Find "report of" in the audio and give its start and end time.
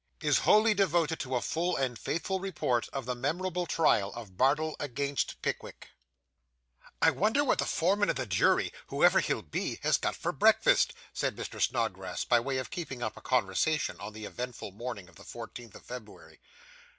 2.39-3.05